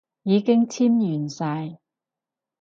[0.23, 1.77] 已經簽完晒